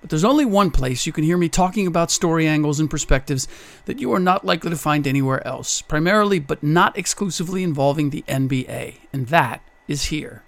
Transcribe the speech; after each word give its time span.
but 0.00 0.10
there's 0.10 0.24
only 0.24 0.44
one 0.44 0.70
place 0.70 1.06
you 1.06 1.12
can 1.12 1.24
hear 1.24 1.36
me 1.36 1.48
talking 1.48 1.86
about 1.86 2.10
story 2.10 2.46
angles 2.46 2.78
and 2.78 2.90
perspectives 2.90 3.48
that 3.86 3.98
you 3.98 4.12
are 4.12 4.20
not 4.20 4.44
likely 4.44 4.70
to 4.70 4.76
find 4.76 5.06
anywhere 5.06 5.46
else, 5.46 5.82
primarily 5.82 6.38
but 6.38 6.62
not 6.62 6.96
exclusively 6.96 7.62
involving 7.62 8.10
the 8.10 8.24
NBA, 8.28 8.98
and 9.12 9.26
that 9.28 9.60
is 9.86 10.04
here. 10.04 10.42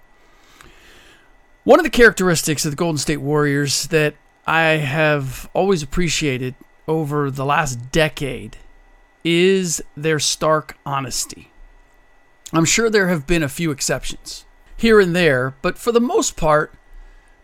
One 1.63 1.79
of 1.79 1.83
the 1.83 1.89
characteristics 1.89 2.65
of 2.65 2.71
the 2.71 2.77
Golden 2.77 2.97
State 2.97 3.17
Warriors 3.17 3.87
that 3.87 4.15
I 4.47 4.61
have 4.77 5.49
always 5.53 5.83
appreciated 5.83 6.55
over 6.87 7.29
the 7.29 7.45
last 7.45 7.91
decade 7.91 8.57
is 9.23 9.83
their 9.95 10.19
stark 10.19 10.77
honesty. 10.85 11.51
I'm 12.53 12.65
sure 12.65 12.89
there 12.89 13.09
have 13.09 13.27
been 13.27 13.43
a 13.43 13.49
few 13.49 13.71
exceptions 13.71 14.45
here 14.75 14.99
and 14.99 15.15
there, 15.15 15.53
but 15.61 15.77
for 15.77 15.91
the 15.91 16.01
most 16.01 16.35
part, 16.35 16.73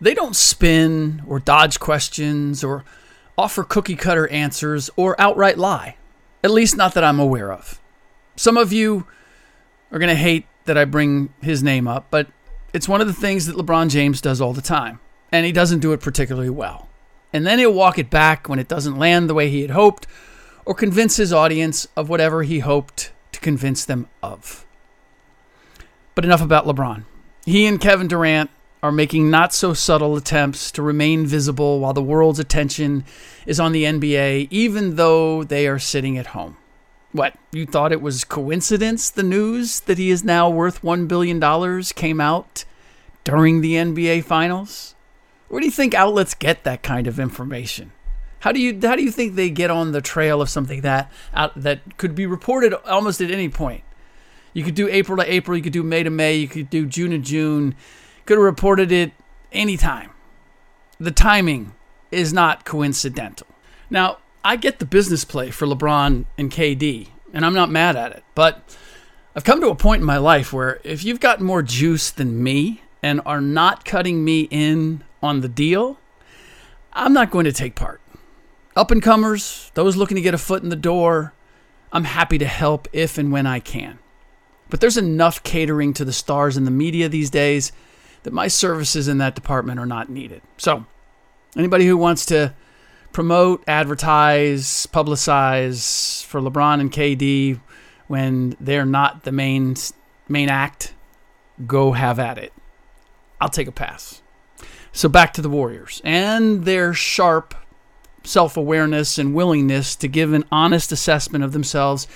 they 0.00 0.14
don't 0.14 0.36
spin 0.36 1.22
or 1.26 1.40
dodge 1.40 1.80
questions 1.80 2.62
or 2.62 2.84
offer 3.36 3.64
cookie 3.64 3.96
cutter 3.96 4.28
answers 4.28 4.90
or 4.96 5.20
outright 5.20 5.58
lie. 5.58 5.96
At 6.42 6.50
least, 6.50 6.76
not 6.76 6.94
that 6.94 7.04
I'm 7.04 7.18
aware 7.18 7.52
of. 7.52 7.80
Some 8.36 8.56
of 8.56 8.72
you 8.72 9.06
are 9.90 9.98
going 9.98 10.08
to 10.08 10.14
hate 10.14 10.46
that 10.66 10.78
I 10.78 10.84
bring 10.84 11.32
his 11.40 11.62
name 11.62 11.88
up, 11.88 12.06
but 12.10 12.28
it's 12.72 12.88
one 12.88 13.00
of 13.00 13.06
the 13.06 13.12
things 13.12 13.46
that 13.46 13.56
LeBron 13.56 13.90
James 13.90 14.20
does 14.20 14.40
all 14.40 14.52
the 14.52 14.62
time, 14.62 15.00
and 15.32 15.46
he 15.46 15.52
doesn't 15.52 15.80
do 15.80 15.92
it 15.92 16.00
particularly 16.00 16.50
well. 16.50 16.88
And 17.32 17.46
then 17.46 17.58
he'll 17.58 17.72
walk 17.72 17.98
it 17.98 18.10
back 18.10 18.48
when 18.48 18.58
it 18.58 18.68
doesn't 18.68 18.98
land 18.98 19.28
the 19.28 19.34
way 19.34 19.50
he 19.50 19.62
had 19.62 19.70
hoped, 19.70 20.06
or 20.64 20.74
convince 20.74 21.16
his 21.16 21.32
audience 21.32 21.88
of 21.96 22.08
whatever 22.08 22.42
he 22.42 22.58
hoped 22.58 23.12
to 23.32 23.40
convince 23.40 23.84
them 23.84 24.08
of. 24.22 24.66
But 26.14 26.24
enough 26.24 26.42
about 26.42 26.66
LeBron. 26.66 27.04
He 27.44 27.66
and 27.66 27.80
Kevin 27.80 28.08
Durant 28.08 28.50
are 28.82 28.92
making 28.92 29.30
not 29.30 29.52
so 29.52 29.74
subtle 29.74 30.16
attempts 30.16 30.70
to 30.72 30.82
remain 30.82 31.26
visible 31.26 31.80
while 31.80 31.92
the 31.92 32.02
world's 32.02 32.38
attention 32.38 33.04
is 33.46 33.58
on 33.58 33.72
the 33.72 33.84
NBA, 33.84 34.48
even 34.50 34.96
though 34.96 35.42
they 35.42 35.66
are 35.66 35.78
sitting 35.78 36.16
at 36.16 36.28
home. 36.28 36.56
What, 37.12 37.36
you 37.52 37.66
thought 37.66 37.92
it 37.92 38.02
was 38.02 38.24
coincidence 38.24 39.10
the 39.10 39.22
news 39.22 39.80
that 39.80 39.98
he 39.98 40.10
is 40.10 40.22
now 40.22 40.48
worth 40.48 40.82
$1 40.82 41.08
billion 41.08 41.82
came 41.94 42.20
out 42.20 42.64
during 43.24 43.60
the 43.60 43.74
NBA 43.74 44.24
Finals? 44.24 44.94
Where 45.48 45.60
do 45.60 45.66
you 45.66 45.72
think 45.72 45.94
outlets 45.94 46.34
get 46.34 46.64
that 46.64 46.82
kind 46.82 47.06
of 47.06 47.18
information? 47.18 47.92
How 48.40 48.52
do 48.52 48.60
you 48.60 48.78
how 48.82 48.94
do 48.94 49.02
you 49.02 49.10
think 49.10 49.34
they 49.34 49.50
get 49.50 49.70
on 49.70 49.92
the 49.92 50.00
trail 50.00 50.40
of 50.40 50.48
something 50.48 50.82
that 50.82 51.10
out, 51.34 51.60
that 51.60 51.96
could 51.96 52.14
be 52.14 52.26
reported 52.26 52.72
almost 52.72 53.20
at 53.20 53.30
any 53.30 53.48
point? 53.48 53.82
You 54.52 54.62
could 54.62 54.74
do 54.74 54.88
April 54.88 55.18
to 55.18 55.32
April, 55.32 55.56
you 55.56 55.62
could 55.62 55.72
do 55.72 55.82
May 55.82 56.02
to 56.02 56.10
May, 56.10 56.36
you 56.36 56.48
could 56.48 56.70
do 56.70 56.86
June 56.86 57.10
to 57.10 57.18
June. 57.18 57.74
Could 58.28 58.36
have 58.36 58.44
reported 58.44 58.92
it 58.92 59.12
anytime. 59.52 60.10
The 61.00 61.10
timing 61.10 61.72
is 62.10 62.30
not 62.30 62.66
coincidental. 62.66 63.46
Now, 63.88 64.18
I 64.44 64.56
get 64.56 64.80
the 64.80 64.84
business 64.84 65.24
play 65.24 65.50
for 65.50 65.66
LeBron 65.66 66.26
and 66.36 66.50
KD, 66.50 67.08
and 67.32 67.46
I'm 67.46 67.54
not 67.54 67.70
mad 67.70 67.96
at 67.96 68.12
it. 68.12 68.24
But 68.34 68.76
I've 69.34 69.44
come 69.44 69.62
to 69.62 69.70
a 69.70 69.74
point 69.74 70.00
in 70.00 70.06
my 70.06 70.18
life 70.18 70.52
where 70.52 70.78
if 70.84 71.04
you've 71.04 71.20
got 71.20 71.40
more 71.40 71.62
juice 71.62 72.10
than 72.10 72.42
me 72.42 72.82
and 73.02 73.22
are 73.24 73.40
not 73.40 73.86
cutting 73.86 74.22
me 74.22 74.42
in 74.50 75.04
on 75.22 75.40
the 75.40 75.48
deal, 75.48 75.98
I'm 76.92 77.14
not 77.14 77.30
going 77.30 77.46
to 77.46 77.52
take 77.52 77.76
part. 77.76 78.02
Up 78.76 78.90
and 78.90 79.02
comers, 79.02 79.70
those 79.72 79.96
looking 79.96 80.16
to 80.16 80.20
get 80.20 80.34
a 80.34 80.36
foot 80.36 80.62
in 80.62 80.68
the 80.68 80.76
door, 80.76 81.32
I'm 81.92 82.04
happy 82.04 82.36
to 82.36 82.46
help 82.46 82.88
if 82.92 83.16
and 83.16 83.32
when 83.32 83.46
I 83.46 83.58
can. 83.58 84.00
But 84.68 84.82
there's 84.82 84.98
enough 84.98 85.42
catering 85.44 85.94
to 85.94 86.04
the 86.04 86.12
stars 86.12 86.58
in 86.58 86.66
the 86.66 86.70
media 86.70 87.08
these 87.08 87.30
days 87.30 87.72
that 88.22 88.32
my 88.32 88.48
services 88.48 89.08
in 89.08 89.18
that 89.18 89.34
department 89.34 89.80
are 89.80 89.86
not 89.86 90.08
needed. 90.08 90.42
So, 90.56 90.86
anybody 91.56 91.86
who 91.86 91.96
wants 91.96 92.26
to 92.26 92.54
promote, 93.12 93.64
advertise, 93.66 94.86
publicize 94.92 96.24
for 96.24 96.40
LeBron 96.40 96.80
and 96.80 96.92
KD 96.92 97.60
when 98.06 98.56
they're 98.60 98.86
not 98.86 99.24
the 99.24 99.32
main 99.32 99.76
main 100.28 100.48
act, 100.48 100.94
go 101.66 101.92
have 101.92 102.18
at 102.18 102.38
it. 102.38 102.52
I'll 103.40 103.48
take 103.48 103.68
a 103.68 103.72
pass. 103.72 104.22
So 104.92 105.08
back 105.08 105.32
to 105.34 105.42
the 105.42 105.48
Warriors 105.48 106.00
and 106.04 106.64
their 106.64 106.92
sharp 106.92 107.54
self-awareness 108.24 109.18
and 109.18 109.34
willingness 109.34 109.94
to 109.96 110.08
give 110.08 110.32
an 110.32 110.44
honest 110.50 110.92
assessment 110.92 111.44
of 111.44 111.52
themselves 111.52 112.06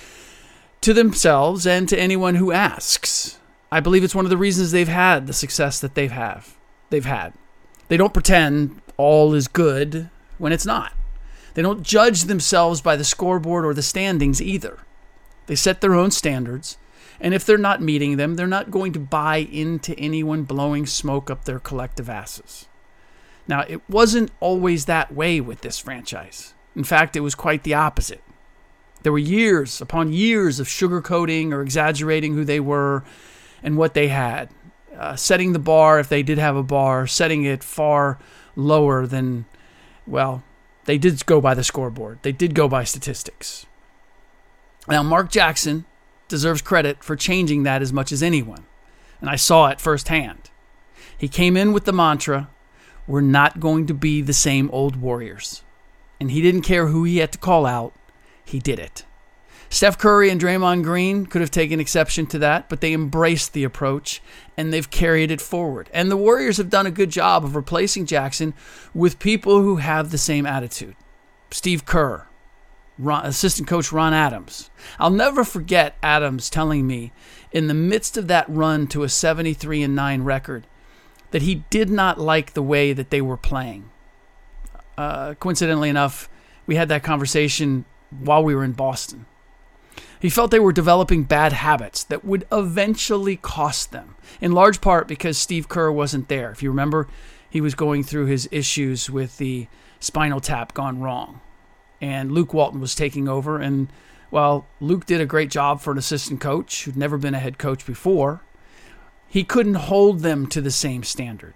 to 0.81 0.93
themselves 0.93 1.65
and 1.65 1.87
to 1.87 1.97
anyone 1.99 2.35
who 2.35 2.51
asks. 2.51 3.39
I 3.73 3.79
believe 3.79 4.03
it's 4.03 4.13
one 4.13 4.27
of 4.27 4.29
the 4.29 4.37
reasons 4.37 4.71
they've 4.71 4.87
had 4.87 5.25
the 5.25 5.33
success 5.33 5.79
that 5.79 5.95
they've 5.95 6.11
have. 6.11 6.55
They've 6.91 7.03
had. 7.03 7.33
They 7.87 7.97
don't 7.97 8.13
pretend 8.13 8.79
all 8.97 9.33
is 9.33 9.47
good 9.47 10.11
when 10.37 10.53
it's 10.53 10.67
not. 10.67 10.93
They 11.55 11.63
don't 11.63 11.81
judge 11.81 12.25
themselves 12.25 12.81
by 12.81 12.95
the 12.95 13.03
scoreboard 13.03 13.65
or 13.65 13.73
the 13.73 13.81
standings 13.81 14.39
either. 14.39 14.77
They 15.47 15.55
set 15.55 15.81
their 15.81 15.95
own 15.95 16.11
standards, 16.11 16.77
and 17.19 17.33
if 17.33 17.45
they're 17.45 17.57
not 17.57 17.81
meeting 17.81 18.17
them, 18.17 18.35
they're 18.35 18.45
not 18.45 18.69
going 18.69 18.93
to 18.93 18.99
buy 18.99 19.37
into 19.37 19.97
anyone 19.97 20.43
blowing 20.43 20.85
smoke 20.85 21.31
up 21.31 21.45
their 21.45 21.59
collective 21.59 22.11
asses. 22.11 22.67
Now, 23.47 23.61
it 23.61 23.81
wasn't 23.89 24.29
always 24.39 24.85
that 24.85 25.11
way 25.15 25.41
with 25.41 25.61
this 25.61 25.79
franchise. 25.79 26.53
In 26.75 26.83
fact, 26.83 27.15
it 27.15 27.21
was 27.21 27.33
quite 27.33 27.63
the 27.63 27.73
opposite. 27.73 28.21
There 29.01 29.11
were 29.11 29.17
years 29.17 29.81
upon 29.81 30.13
years 30.13 30.59
of 30.59 30.67
sugarcoating 30.67 31.51
or 31.51 31.63
exaggerating 31.63 32.35
who 32.35 32.45
they 32.45 32.59
were 32.59 33.03
and 33.63 33.77
what 33.77 33.93
they 33.93 34.09
had, 34.09 34.49
uh, 34.95 35.15
setting 35.15 35.53
the 35.53 35.59
bar, 35.59 35.99
if 35.99 36.09
they 36.09 36.21
did 36.21 36.37
have 36.37 36.55
a 36.55 36.63
bar, 36.63 37.07
setting 37.07 37.43
it 37.43 37.63
far 37.63 38.19
lower 38.55 39.07
than, 39.07 39.45
well, 40.05 40.43
they 40.85 40.97
did 40.97 41.25
go 41.25 41.41
by 41.41 41.53
the 41.53 41.63
scoreboard. 41.63 42.19
They 42.21 42.33
did 42.33 42.53
go 42.53 42.67
by 42.67 42.83
statistics. 42.83 43.65
Now, 44.87 45.01
Mark 45.01 45.31
Jackson 45.31 45.85
deserves 46.27 46.61
credit 46.61 47.03
for 47.03 47.15
changing 47.15 47.63
that 47.63 47.81
as 47.81 47.93
much 47.93 48.11
as 48.11 48.21
anyone, 48.21 48.65
and 49.21 49.29
I 49.29 49.37
saw 49.37 49.67
it 49.67 49.79
firsthand. 49.79 50.49
He 51.17 51.27
came 51.29 51.55
in 51.55 51.71
with 51.71 51.85
the 51.85 51.93
mantra, 51.93 52.49
We're 53.07 53.21
not 53.21 53.61
going 53.61 53.87
to 53.87 53.93
be 53.93 54.21
the 54.21 54.33
same 54.33 54.69
old 54.71 54.97
Warriors. 54.97 55.63
And 56.19 56.31
he 56.31 56.41
didn't 56.41 56.61
care 56.61 56.87
who 56.87 57.05
he 57.05 57.17
had 57.17 57.31
to 57.31 57.37
call 57.37 57.65
out, 57.65 57.93
he 58.43 58.59
did 58.59 58.79
it. 58.79 59.05
Steph 59.73 59.97
Curry 59.97 60.29
and 60.29 60.39
Draymond 60.39 60.83
Green 60.83 61.25
could 61.25 61.41
have 61.41 61.49
taken 61.49 61.79
exception 61.79 62.27
to 62.27 62.37
that, 62.37 62.69
but 62.69 62.79
they 62.79 62.93
embraced 62.93 63.53
the 63.53 63.63
approach 63.63 64.21
and 64.55 64.71
they've 64.71 64.91
carried 64.91 65.31
it 65.31 65.41
forward. 65.41 65.89
And 65.91 66.11
the 66.11 66.15
Warriors 66.15 66.57
have 66.57 66.69
done 66.69 66.85
a 66.85 66.91
good 66.91 67.09
job 67.09 67.43
of 67.43 67.55
replacing 67.55 68.05
Jackson 68.05 68.53
with 68.93 69.17
people 69.17 69.63
who 69.63 69.77
have 69.77 70.11
the 70.11 70.19
same 70.19 70.45
attitude. 70.45 70.95
Steve 71.49 71.87
Kerr, 71.87 72.27
Ron, 72.99 73.25
assistant 73.25 73.67
coach 73.67 73.91
Ron 73.91 74.13
Adams. 74.13 74.69
I'll 74.99 75.09
never 75.09 75.43
forget 75.43 75.97
Adams 76.03 76.51
telling 76.51 76.85
me 76.85 77.11
in 77.51 77.65
the 77.65 77.73
midst 77.73 78.15
of 78.15 78.27
that 78.27 78.47
run 78.47 78.85
to 78.89 79.01
a 79.01 79.09
73 79.09 79.81
and 79.81 79.95
9 79.95 80.21
record 80.21 80.67
that 81.31 81.41
he 81.41 81.63
did 81.71 81.89
not 81.89 82.19
like 82.19 82.53
the 82.53 82.61
way 82.61 82.93
that 82.93 83.09
they 83.09 83.21
were 83.21 83.37
playing. 83.37 83.89
Uh, 84.99 85.33
coincidentally 85.33 85.89
enough, 85.89 86.29
we 86.67 86.75
had 86.75 86.89
that 86.89 87.01
conversation 87.01 87.85
while 88.11 88.43
we 88.43 88.53
were 88.53 88.63
in 88.63 88.73
Boston. 88.73 89.25
He 90.23 90.29
felt 90.29 90.51
they 90.51 90.59
were 90.59 90.71
developing 90.71 91.23
bad 91.23 91.51
habits 91.51 92.05
that 92.05 92.23
would 92.23 92.47
eventually 92.49 93.35
cost 93.35 93.91
them, 93.91 94.15
in 94.39 94.53
large 94.53 94.79
part 94.79 95.05
because 95.05 95.37
Steve 95.37 95.67
Kerr 95.67 95.91
wasn't 95.91 96.29
there. 96.29 96.49
If 96.49 96.63
you 96.63 96.69
remember, 96.69 97.09
he 97.49 97.59
was 97.59 97.75
going 97.75 98.05
through 98.05 98.27
his 98.27 98.47
issues 98.49 99.09
with 99.09 99.37
the 99.37 99.67
spinal 99.99 100.39
tap 100.39 100.73
gone 100.73 101.01
wrong, 101.01 101.41
and 101.99 102.31
Luke 102.31 102.53
Walton 102.53 102.79
was 102.79 102.95
taking 102.95 103.27
over. 103.27 103.59
And 103.59 103.91
while 104.29 104.65
Luke 104.79 105.05
did 105.05 105.19
a 105.19 105.25
great 105.25 105.51
job 105.51 105.81
for 105.81 105.91
an 105.91 105.97
assistant 105.97 106.39
coach 106.39 106.85
who'd 106.85 106.95
never 106.95 107.17
been 107.17 107.35
a 107.35 107.39
head 107.39 107.57
coach 107.57 107.85
before, 107.85 108.43
he 109.27 109.43
couldn't 109.43 109.73
hold 109.73 110.21
them 110.21 110.47
to 110.47 110.61
the 110.61 110.71
same 110.71 111.03
standard 111.03 111.53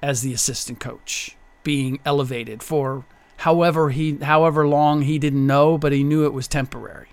as 0.00 0.22
the 0.22 0.32
assistant 0.32 0.80
coach, 0.80 1.36
being 1.62 2.00
elevated 2.06 2.62
for 2.62 3.04
however 3.40 3.90
he 3.90 4.16
however 4.22 4.66
long 4.66 5.02
he 5.02 5.18
didn't 5.18 5.46
know, 5.46 5.76
but 5.76 5.92
he 5.92 6.02
knew 6.02 6.24
it 6.24 6.32
was 6.32 6.48
temporary. 6.48 7.08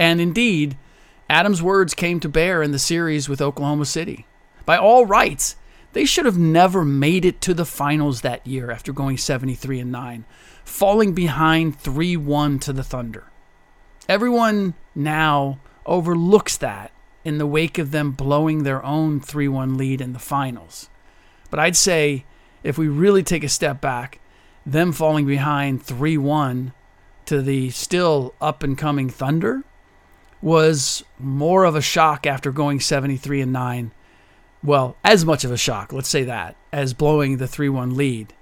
And 0.00 0.18
indeed, 0.18 0.78
Adams' 1.28 1.62
words 1.62 1.92
came 1.92 2.20
to 2.20 2.28
bear 2.28 2.62
in 2.62 2.72
the 2.72 2.78
series 2.78 3.28
with 3.28 3.42
Oklahoma 3.42 3.84
City. 3.84 4.26
By 4.64 4.78
all 4.78 5.04
rights, 5.04 5.56
they 5.92 6.06
should 6.06 6.24
have 6.24 6.38
never 6.38 6.86
made 6.86 7.26
it 7.26 7.42
to 7.42 7.52
the 7.52 7.66
finals 7.66 8.22
that 8.22 8.46
year 8.46 8.70
after 8.70 8.94
going 8.94 9.18
73 9.18 9.78
and 9.78 9.92
9, 9.92 10.24
falling 10.64 11.12
behind 11.12 11.78
3-1 11.78 12.62
to 12.62 12.72
the 12.72 12.82
Thunder. 12.82 13.30
Everyone 14.08 14.72
now 14.94 15.60
overlooks 15.84 16.56
that 16.56 16.92
in 17.22 17.36
the 17.36 17.46
wake 17.46 17.76
of 17.76 17.90
them 17.90 18.12
blowing 18.12 18.62
their 18.62 18.82
own 18.82 19.20
3-1 19.20 19.76
lead 19.76 20.00
in 20.00 20.14
the 20.14 20.18
finals. 20.18 20.88
But 21.50 21.60
I'd 21.60 21.76
say 21.76 22.24
if 22.62 22.78
we 22.78 22.88
really 22.88 23.22
take 23.22 23.44
a 23.44 23.50
step 23.50 23.82
back, 23.82 24.18
them 24.64 24.92
falling 24.92 25.26
behind 25.26 25.84
3-1 25.84 26.72
to 27.26 27.42
the 27.42 27.68
still 27.68 28.34
up 28.40 28.62
and 28.62 28.78
coming 28.78 29.10
Thunder 29.10 29.62
was 30.42 31.04
more 31.18 31.64
of 31.64 31.76
a 31.76 31.82
shock 31.82 32.26
after 32.26 32.50
going 32.50 32.80
73 32.80 33.42
and 33.42 33.52
9. 33.52 33.92
Well, 34.62 34.96
as 35.04 35.24
much 35.24 35.44
of 35.44 35.52
a 35.52 35.56
shock, 35.56 35.92
let's 35.92 36.08
say 36.08 36.24
that, 36.24 36.56
as 36.72 36.94
blowing 36.94 37.36
the 37.36 37.46
3 37.46 37.68
1 37.68 37.96
lead 37.96 38.34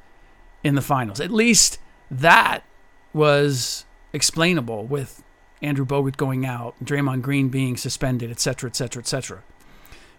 in 0.64 0.74
the 0.74 0.82
finals. 0.82 1.20
At 1.20 1.30
least 1.30 1.78
that 2.10 2.64
was 3.12 3.84
explainable 4.12 4.84
with 4.84 5.22
Andrew 5.62 5.84
Bogut 5.84 6.16
going 6.16 6.46
out, 6.46 6.74
Draymond 6.84 7.22
Green 7.22 7.48
being 7.48 7.76
suspended, 7.76 8.30
etc., 8.30 8.70
etc., 8.70 9.00
etc. 9.00 9.42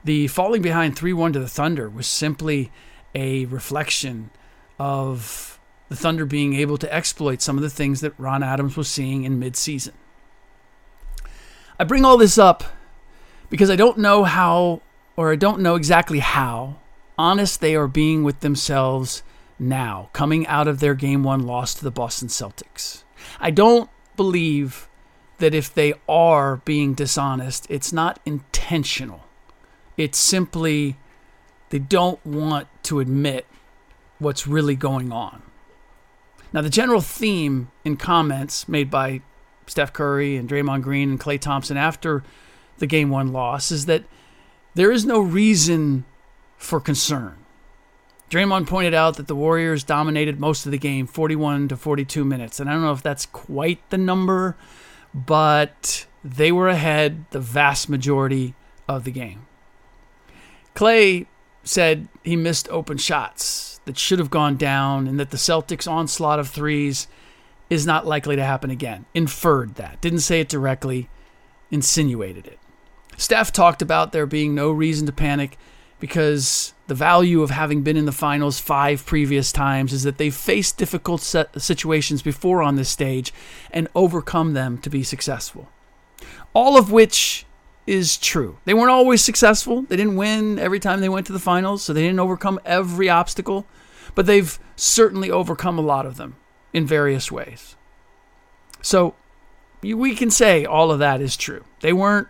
The 0.03 0.27
falling 0.27 0.61
behind 0.61 0.97
3 0.97 1.13
1 1.13 1.33
to 1.33 1.39
the 1.39 1.47
Thunder 1.47 1.89
was 1.89 2.07
simply 2.07 2.71
a 3.15 3.45
reflection 3.45 4.31
of 4.77 5.59
the 5.89 5.95
Thunder 5.95 6.25
being 6.25 6.53
able 6.53 6.77
to 6.77 6.93
exploit 6.93 7.41
some 7.41 7.57
of 7.57 7.63
the 7.63 7.69
things 7.69 8.01
that 8.01 8.13
Ron 8.17 8.43
Adams 8.43 8.77
was 8.77 8.87
seeing 8.87 9.23
in 9.23 9.39
midseason. 9.39 9.93
I 11.79 11.85
bring 11.85 12.03
all 12.03 12.17
this 12.17 12.37
up 12.37 12.65
because 13.49 13.69
I 13.69 13.77
don't 13.77 13.97
know 13.97 14.25
how, 14.25 14.81
or 15.15 15.31
I 15.31 15.37
don't 15.37 15.61
know 15.61 15.75
exactly 15.75 16.19
how, 16.19 16.75
honest 17.17 17.61
they 17.61 17.73
are 17.73 17.87
being 17.87 18.23
with 18.25 18.41
themselves 18.41 19.23
now, 19.57 20.09
coming 20.11 20.45
out 20.47 20.67
of 20.67 20.81
their 20.81 20.93
game 20.93 21.23
one 21.23 21.45
loss 21.45 21.73
to 21.75 21.83
the 21.83 21.91
Boston 21.91 22.27
Celtics. 22.27 23.03
I 23.39 23.51
don't 23.51 23.89
believe 24.17 24.89
that 25.37 25.55
if 25.55 25.73
they 25.73 25.93
are 26.07 26.57
being 26.65 26.93
dishonest, 26.93 27.65
it's 27.69 27.93
not 27.93 28.19
intentional. 28.25 29.23
It's 29.95 30.17
simply 30.17 30.97
they 31.69 31.79
don't 31.79 32.23
want 32.25 32.67
to 32.83 32.99
admit 32.99 33.45
what's 34.17 34.45
really 34.45 34.75
going 34.75 35.13
on. 35.13 35.43
Now, 36.51 36.61
the 36.61 36.69
general 36.69 36.99
theme 36.99 37.69
in 37.85 37.95
comments 37.95 38.67
made 38.67 38.89
by 38.89 39.21
Steph 39.69 39.93
Curry 39.93 40.35
and 40.35 40.49
Draymond 40.49 40.81
Green 40.81 41.11
and 41.11 41.19
Klay 41.19 41.39
Thompson 41.39 41.77
after 41.77 42.23
the 42.79 42.87
game 42.87 43.09
one 43.09 43.31
loss 43.31 43.71
is 43.71 43.85
that 43.85 44.03
there 44.75 44.91
is 44.91 45.05
no 45.05 45.19
reason 45.19 46.05
for 46.57 46.79
concern. 46.79 47.35
Draymond 48.29 48.67
pointed 48.67 48.93
out 48.93 49.17
that 49.17 49.27
the 49.27 49.35
Warriors 49.35 49.83
dominated 49.83 50.39
most 50.39 50.65
of 50.65 50.71
the 50.71 50.77
game, 50.77 51.07
41 51.07 51.69
to 51.69 51.77
42 51.77 52.23
minutes. 52.23 52.59
And 52.59 52.69
I 52.69 52.73
don't 52.73 52.83
know 52.83 52.91
if 52.91 53.01
that's 53.01 53.25
quite 53.25 53.87
the 53.89 53.97
number, 53.97 54.55
but 55.13 56.05
they 56.23 56.51
were 56.51 56.69
ahead 56.69 57.25
the 57.31 57.39
vast 57.39 57.89
majority 57.89 58.53
of 58.87 59.03
the 59.03 59.11
game. 59.11 59.47
Klay 60.75 61.25
said 61.63 62.07
he 62.23 62.35
missed 62.35 62.69
open 62.69 62.97
shots 62.97 63.79
that 63.85 63.97
should 63.97 64.19
have 64.19 64.29
gone 64.29 64.55
down 64.55 65.07
and 65.07 65.19
that 65.19 65.31
the 65.31 65.37
Celtics' 65.37 65.91
onslaught 65.91 66.39
of 66.39 66.49
threes 66.49 67.07
is 67.69 67.85
not 67.85 68.07
likely 68.07 68.35
to 68.35 68.43
happen 68.43 68.71
again. 68.71 69.05
Inferred 69.13 69.75
that. 69.75 70.01
Didn't 70.01 70.19
say 70.19 70.41
it 70.41 70.49
directly, 70.49 71.09
insinuated 71.71 72.47
it. 72.47 72.59
Steph 73.17 73.51
talked 73.51 73.81
about 73.81 74.11
there 74.11 74.25
being 74.25 74.55
no 74.55 74.71
reason 74.71 75.05
to 75.05 75.11
panic 75.11 75.57
because 75.99 76.73
the 76.87 76.95
value 76.95 77.41
of 77.41 77.49
having 77.49 77.81
been 77.81 77.97
in 77.97 78.05
the 78.05 78.11
finals 78.11 78.59
five 78.59 79.05
previous 79.05 79.51
times 79.51 79.91
is 79.91 80.03
that 80.03 80.17
they've 80.17 80.33
faced 80.33 80.77
difficult 80.77 81.21
situations 81.21 82.21
before 82.21 82.63
on 82.63 82.77
this 82.77 82.89
stage 82.89 83.33
and 83.71 83.89
overcome 83.93 84.53
them 84.53 84.77
to 84.77 84.89
be 84.89 85.03
successful. 85.03 85.67
All 86.53 86.77
of 86.77 86.91
which 86.91 87.45
is 87.85 88.17
true. 88.17 88.57
They 88.65 88.73
weren't 88.73 88.91
always 88.91 89.21
successful. 89.21 89.81
They 89.83 89.97
didn't 89.97 90.15
win 90.15 90.57
every 90.57 90.79
time 90.79 91.01
they 91.01 91.09
went 91.09 91.27
to 91.27 91.33
the 91.33 91.39
finals, 91.39 91.83
so 91.83 91.91
they 91.91 92.03
didn't 92.03 92.19
overcome 92.19 92.59
every 92.65 93.09
obstacle, 93.09 93.65
but 94.15 94.25
they've 94.25 94.57
certainly 94.75 95.29
overcome 95.29 95.77
a 95.77 95.81
lot 95.81 96.05
of 96.05 96.15
them 96.15 96.37
in 96.73 96.85
various 96.85 97.31
ways. 97.31 97.75
So 98.81 99.15
we 99.81 100.15
can 100.15 100.29
say 100.29 100.65
all 100.65 100.91
of 100.91 100.99
that 100.99 101.21
is 101.21 101.37
true. 101.37 101.63
They 101.81 101.93
weren't 101.93 102.27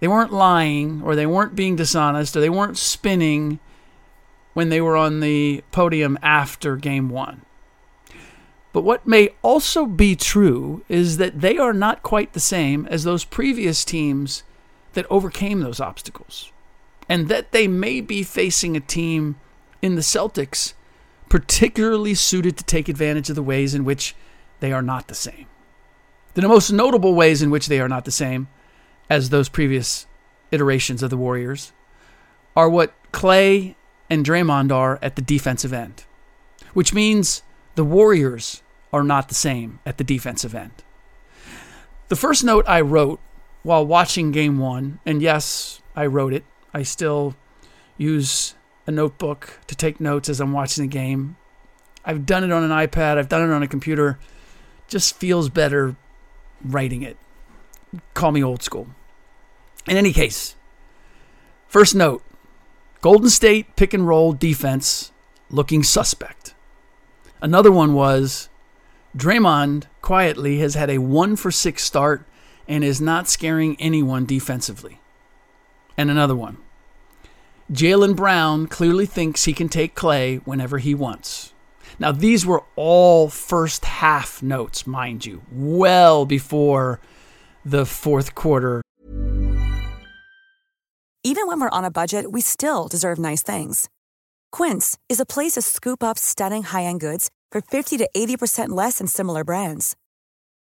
they 0.00 0.08
weren't 0.08 0.32
lying 0.32 1.02
or 1.02 1.14
they 1.14 1.26
weren't 1.26 1.54
being 1.54 1.76
dishonest 1.76 2.36
or 2.36 2.40
they 2.40 2.48
weren't 2.48 2.78
spinning 2.78 3.60
when 4.54 4.70
they 4.70 4.80
were 4.80 4.96
on 4.96 5.20
the 5.20 5.62
podium 5.72 6.18
after 6.22 6.76
game 6.76 7.10
1. 7.10 7.42
But 8.72 8.82
what 8.82 9.06
may 9.06 9.30
also 9.42 9.84
be 9.86 10.16
true 10.16 10.84
is 10.88 11.16
that 11.18 11.40
they 11.40 11.58
are 11.58 11.72
not 11.72 12.02
quite 12.02 12.32
the 12.32 12.40
same 12.40 12.86
as 12.86 13.04
those 13.04 13.24
previous 13.24 13.84
teams 13.84 14.42
that 14.92 15.06
overcame 15.10 15.60
those 15.60 15.80
obstacles. 15.80 16.52
And 17.08 17.28
that 17.28 17.52
they 17.52 17.66
may 17.66 18.00
be 18.00 18.22
facing 18.22 18.76
a 18.76 18.80
team 18.80 19.36
in 19.82 19.96
the 19.96 20.02
Celtics 20.02 20.74
particularly 21.30 22.12
suited 22.14 22.58
to 22.58 22.64
take 22.64 22.88
advantage 22.88 23.30
of 23.30 23.36
the 23.36 23.42
ways 23.42 23.74
in 23.74 23.84
which 23.84 24.14
they 24.58 24.72
are 24.72 24.82
not 24.82 25.08
the 25.08 25.14
same. 25.14 25.46
The 26.34 26.42
most 26.42 26.70
notable 26.70 27.14
ways 27.14 27.40
in 27.40 27.50
which 27.50 27.68
they 27.68 27.80
are 27.80 27.88
not 27.88 28.04
the 28.04 28.10
same 28.10 28.48
as 29.08 29.30
those 29.30 29.48
previous 29.48 30.06
iterations 30.50 31.02
of 31.02 31.10
the 31.10 31.16
Warriors 31.16 31.72
are 32.54 32.68
what 32.68 32.94
Klay 33.12 33.74
and 34.10 34.26
Draymond 34.26 34.72
are 34.72 34.98
at 35.00 35.16
the 35.16 35.22
defensive 35.22 35.72
end, 35.72 36.04
which 36.74 36.92
means 36.92 37.42
the 37.76 37.84
Warriors 37.84 38.62
are 38.92 39.04
not 39.04 39.28
the 39.28 39.34
same 39.34 39.78
at 39.86 39.98
the 39.98 40.04
defensive 40.04 40.54
end. 40.54 40.82
The 42.08 42.16
first 42.16 42.42
note 42.42 42.64
I 42.68 42.80
wrote 42.80 43.20
while 43.62 43.86
watching 43.86 44.32
game 44.32 44.58
one, 44.58 44.98
and 45.06 45.22
yes, 45.22 45.80
I 45.94 46.06
wrote 46.06 46.32
it, 46.32 46.44
I 46.74 46.82
still 46.82 47.36
use 47.96 48.54
a 48.90 48.92
notebook 48.92 49.60
to 49.68 49.74
take 49.74 50.00
notes 50.00 50.28
as 50.28 50.40
I'm 50.40 50.52
watching 50.52 50.82
the 50.82 50.88
game. 50.88 51.36
I've 52.04 52.26
done 52.26 52.44
it 52.44 52.52
on 52.52 52.64
an 52.64 52.70
iPad, 52.70 53.16
I've 53.18 53.28
done 53.28 53.48
it 53.48 53.54
on 53.54 53.62
a 53.62 53.68
computer. 53.68 54.18
Just 54.88 55.16
feels 55.16 55.48
better 55.48 55.96
writing 56.62 57.02
it. 57.02 57.16
Call 58.14 58.32
me 58.32 58.42
old 58.42 58.62
school. 58.62 58.88
In 59.88 59.96
any 59.96 60.12
case, 60.12 60.56
first 61.68 61.94
note 61.94 62.22
Golden 63.00 63.30
State 63.30 63.76
pick 63.76 63.94
and 63.94 64.06
roll 64.06 64.32
defense 64.32 65.12
looking 65.48 65.82
suspect. 65.82 66.54
Another 67.40 67.72
one 67.72 67.94
was 67.94 68.48
Draymond 69.16 69.84
quietly 70.02 70.58
has 70.58 70.74
had 70.74 70.90
a 70.90 70.98
1 70.98 71.36
for 71.36 71.50
6 71.50 71.82
start 71.82 72.26
and 72.68 72.84
is 72.84 73.00
not 73.00 73.28
scaring 73.28 73.76
anyone 73.80 74.26
defensively. 74.26 75.00
And 75.96 76.10
another 76.10 76.36
one 76.36 76.58
Jaylen 77.72 78.16
Brown 78.16 78.66
clearly 78.66 79.06
thinks 79.06 79.44
he 79.44 79.52
can 79.52 79.68
take 79.68 79.94
Klay 79.94 80.44
whenever 80.44 80.78
he 80.78 80.92
wants. 80.92 81.54
Now, 82.00 82.10
these 82.10 82.44
were 82.44 82.64
all 82.74 83.28
first 83.28 83.84
half 83.84 84.42
notes, 84.42 84.88
mind 84.88 85.24
you, 85.24 85.42
well 85.52 86.26
before 86.26 87.00
the 87.64 87.86
fourth 87.86 88.34
quarter. 88.34 88.82
Even 91.22 91.46
when 91.46 91.60
we're 91.60 91.68
on 91.70 91.84
a 91.84 91.90
budget, 91.92 92.32
we 92.32 92.40
still 92.40 92.88
deserve 92.88 93.20
nice 93.20 93.42
things. 93.42 93.88
Quince 94.50 94.98
is 95.08 95.20
a 95.20 95.26
place 95.26 95.52
to 95.52 95.62
scoop 95.62 96.02
up 96.02 96.18
stunning 96.18 96.64
high 96.64 96.84
end 96.84 96.98
goods 96.98 97.30
for 97.52 97.60
50 97.60 97.98
to 97.98 98.08
80% 98.16 98.70
less 98.70 98.98
than 98.98 99.06
similar 99.06 99.44
brands. 99.44 99.96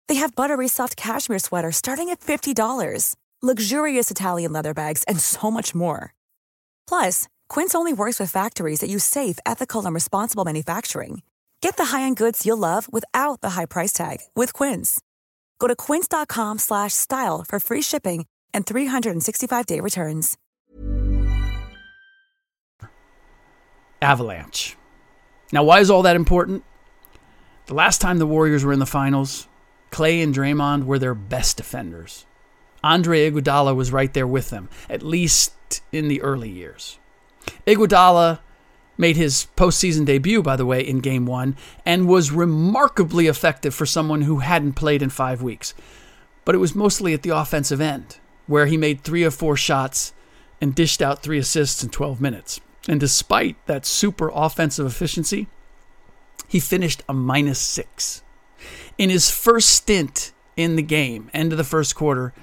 They 0.08 0.16
have 0.16 0.36
buttery 0.36 0.68
soft 0.68 0.98
cashmere 0.98 1.40
sweaters 1.40 1.78
starting 1.78 2.10
at 2.10 2.20
$50, 2.20 3.16
luxurious 3.42 4.12
Italian 4.12 4.52
leather 4.52 4.74
bags, 4.76 5.04
and 5.08 5.20
so 5.20 5.50
much 5.50 5.74
more. 5.74 6.14
Plus, 6.88 7.28
Quince 7.48 7.74
only 7.74 7.94
works 7.94 8.20
with 8.20 8.30
factories 8.30 8.82
that 8.82 8.90
use 8.90 9.04
safe, 9.04 9.40
ethical, 9.46 9.86
and 9.86 9.96
responsible 9.96 10.46
manufacturing. 10.46 11.22
Get 11.62 11.78
the 11.78 11.86
high-end 11.86 12.18
goods 12.18 12.46
you'll 12.46 12.58
love 12.58 12.92
without 12.92 13.42
the 13.42 13.52
high 13.52 13.66
price 13.66 13.94
tag 13.94 14.18
with 14.36 14.52
Quince. 14.54 15.02
Go 15.60 15.68
to 15.68 15.76
quince.com/style 15.76 17.46
for 17.48 17.60
free 17.60 17.82
shipping 17.82 18.26
and 18.54 18.66
365-day 18.66 19.80
returns. 19.80 20.38
Avalanche. 24.02 24.76
Now, 25.52 25.64
why 25.64 25.80
is 25.80 25.92
all 25.92 26.02
that 26.04 26.16
important? 26.16 26.64
The 27.68 27.76
last 27.76 28.02
time 28.02 28.18
the 28.18 28.26
Warriors 28.26 28.66
were 28.66 28.74
in 28.74 28.80
the 28.80 28.86
finals, 28.86 29.48
Klay 29.92 30.24
and 30.24 30.34
Draymond 30.34 30.86
were 30.86 30.98
their 30.98 31.14
best 31.14 31.58
defenders. 31.58 32.26
Andre 32.84 33.30
Iguodala 33.30 33.76
was 33.76 33.92
right 33.92 34.14
there 34.14 34.28
with 34.28 34.50
them, 34.50 34.70
at 34.90 35.04
least 35.04 35.54
in 35.92 36.08
the 36.08 36.22
early 36.22 36.50
years. 36.50 36.98
Iguodala 37.66 38.40
made 38.98 39.18
his 39.18 39.48
postseason 39.56 40.06
debut, 40.06 40.44
by 40.44 40.56
the 40.56 40.66
way, 40.66 40.82
in 40.82 41.00
Game 41.00 41.26
One, 41.26 41.56
and 41.86 42.08
was 42.08 42.32
remarkably 42.32 43.28
effective 43.28 43.74
for 43.74 43.86
someone 43.86 44.22
who 44.22 44.40
hadn't 44.40 44.74
played 44.74 45.02
in 45.02 45.10
five 45.10 45.42
weeks. 45.42 45.74
But 46.46 46.56
it 46.56 46.60
was 46.60 46.76
mostly 46.76 47.14
at 47.14 47.24
the 47.24 47.36
offensive 47.36 47.82
end, 47.82 48.18
where 48.48 48.66
he 48.66 48.78
made 48.78 49.02
three 49.02 49.24
or 49.24 49.32
four 49.32 49.56
shots 49.56 50.14
and 50.60 50.76
dished 50.76 51.02
out 51.02 51.24
three 51.24 51.40
assists 51.40 51.84
in 51.84 51.90
12 51.90 52.22
minutes. 52.22 52.62
And 52.88 53.00
despite 53.00 53.64
that 53.68 53.86
super 53.86 54.32
offensive 54.34 54.86
efficiency, 54.86 55.48
he 56.48 56.60
finished 56.60 57.04
a 57.08 57.14
minus 57.14 57.60
six. 57.60 58.24
In 58.98 59.10
his 59.10 59.32
first 59.32 59.70
stint 59.70 60.32
in 60.56 60.76
the 60.76 60.84
game, 60.84 61.30
end 61.34 61.52
of 61.52 61.58
the 61.58 61.64
first 61.64 61.96
quarter, 61.96 62.34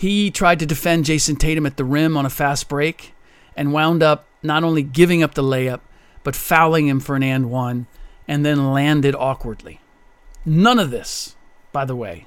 he 0.00 0.30
tried 0.30 0.58
to 0.58 0.64
defend 0.64 1.04
Jayson 1.04 1.36
Tatum 1.36 1.66
at 1.66 1.76
the 1.76 1.84
rim 1.84 2.16
on 2.16 2.24
a 2.24 2.30
fast 2.30 2.70
break 2.70 3.12
and 3.54 3.70
wound 3.70 4.02
up 4.02 4.26
not 4.42 4.64
only 4.64 4.82
giving 4.82 5.22
up 5.22 5.34
the 5.34 5.42
layup, 5.42 5.80
but 6.24 6.34
fouling 6.34 6.88
him 6.88 7.00
for 7.00 7.16
an 7.16 7.22
and 7.22 7.50
one 7.50 7.86
and 8.26 8.42
then 8.42 8.72
landed 8.72 9.14
awkwardly. 9.14 9.78
None 10.46 10.78
of 10.78 10.90
this, 10.90 11.36
by 11.70 11.84
the 11.84 11.94
way, 11.94 12.26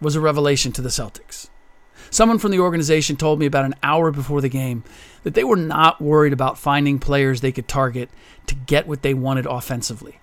was 0.00 0.14
a 0.14 0.20
revelation 0.20 0.70
to 0.70 0.82
the 0.82 0.88
Celtics. 0.88 1.48
Someone 2.10 2.38
from 2.38 2.52
the 2.52 2.60
organization 2.60 3.16
told 3.16 3.40
me 3.40 3.46
about 3.46 3.64
an 3.64 3.74
hour 3.82 4.12
before 4.12 4.40
the 4.40 4.48
game 4.48 4.84
that 5.24 5.34
they 5.34 5.42
were 5.42 5.56
not 5.56 6.00
worried 6.00 6.32
about 6.32 6.58
finding 6.58 7.00
players 7.00 7.40
they 7.40 7.50
could 7.50 7.66
target 7.66 8.08
to 8.46 8.54
get 8.54 8.86
what 8.86 9.02
they 9.02 9.14
wanted 9.14 9.46
offensively. 9.46 10.20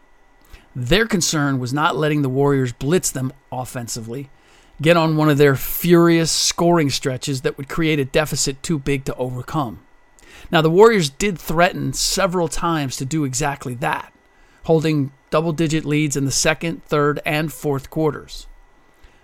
Their 0.73 1.05
concern 1.05 1.59
was 1.59 1.73
not 1.73 1.97
letting 1.97 2.21
the 2.21 2.29
Warriors 2.29 2.71
blitz 2.71 3.11
them 3.11 3.33
offensively, 3.51 4.29
get 4.81 4.97
on 4.97 5.17
one 5.17 5.29
of 5.29 5.37
their 5.37 5.55
furious 5.55 6.31
scoring 6.31 6.89
stretches 6.89 7.41
that 7.41 7.57
would 7.57 7.69
create 7.69 7.99
a 7.99 8.05
deficit 8.05 8.61
too 8.61 8.77
big 8.77 9.05
to 9.05 9.15
overcome. 9.15 9.79
Now, 10.51 10.61
the 10.61 10.69
Warriors 10.69 11.09
did 11.09 11.39
threaten 11.39 11.93
several 11.93 12.47
times 12.47 12.97
to 12.97 13.05
do 13.05 13.23
exactly 13.23 13.73
that, 13.75 14.13
holding 14.65 15.11
double 15.29 15.51
digit 15.51 15.83
leads 15.83 16.15
in 16.15 16.25
the 16.25 16.31
second, 16.31 16.83
third, 16.85 17.19
and 17.25 17.51
fourth 17.51 17.89
quarters. 17.89 18.47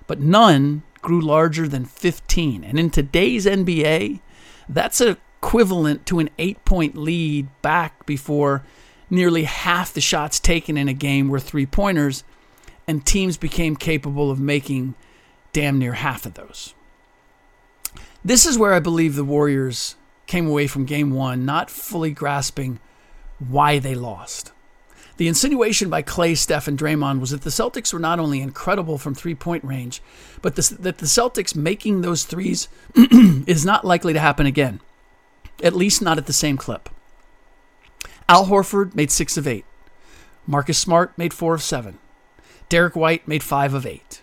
But 0.07 0.19
none 0.19 0.83
grew 1.01 1.21
larger 1.21 1.67
than 1.67 1.85
15. 1.85 2.63
And 2.63 2.79
in 2.79 2.89
today's 2.89 3.45
NBA, 3.45 4.21
that's 4.67 5.01
equivalent 5.01 6.05
to 6.07 6.19
an 6.19 6.29
eight 6.39 6.63
point 6.65 6.97
lead 6.97 7.47
back 7.61 8.05
before 8.05 8.63
nearly 9.09 9.43
half 9.43 9.93
the 9.93 10.01
shots 10.01 10.39
taken 10.39 10.77
in 10.77 10.87
a 10.87 10.93
game 10.93 11.27
were 11.27 11.39
three 11.39 11.65
pointers, 11.65 12.23
and 12.87 13.05
teams 13.05 13.37
became 13.37 13.75
capable 13.75 14.31
of 14.31 14.39
making 14.39 14.95
damn 15.53 15.79
near 15.79 15.93
half 15.93 16.25
of 16.25 16.33
those. 16.33 16.73
This 18.25 18.45
is 18.45 18.57
where 18.57 18.73
I 18.73 18.79
believe 18.79 19.15
the 19.15 19.23
Warriors 19.23 19.95
came 20.27 20.47
away 20.47 20.67
from 20.67 20.85
game 20.85 21.11
one 21.11 21.45
not 21.45 21.69
fully 21.69 22.11
grasping 22.11 22.79
why 23.39 23.79
they 23.79 23.95
lost. 23.95 24.51
The 25.17 25.27
insinuation 25.27 25.89
by 25.89 26.01
Klay, 26.01 26.35
Steph, 26.35 26.67
and 26.67 26.77
Draymond 26.77 27.19
was 27.19 27.29
that 27.29 27.43
the 27.43 27.51
Celtics 27.51 27.93
were 27.93 27.99
not 27.99 28.19
only 28.19 28.41
incredible 28.41 28.97
from 28.97 29.13
three 29.13 29.35
point 29.35 29.63
range, 29.63 30.01
but 30.41 30.55
this, 30.55 30.69
that 30.69 30.97
the 30.97 31.05
Celtics 31.05 31.55
making 31.55 32.01
those 32.01 32.23
threes 32.23 32.67
is 32.95 33.63
not 33.63 33.85
likely 33.85 34.13
to 34.13 34.19
happen 34.19 34.47
again, 34.47 34.81
at 35.61 35.75
least 35.75 36.01
not 36.01 36.17
at 36.17 36.25
the 36.25 36.33
same 36.33 36.57
clip. 36.57 36.89
Al 38.27 38.47
Horford 38.47 38.95
made 38.95 39.11
six 39.11 39.37
of 39.37 39.47
eight. 39.47 39.65
Marcus 40.47 40.79
Smart 40.79 41.15
made 41.17 41.33
four 41.33 41.53
of 41.53 41.61
seven. 41.61 41.99
Derrick 42.67 42.95
White 42.95 43.27
made 43.27 43.43
five 43.43 43.75
of 43.75 43.85
eight. 43.85 44.22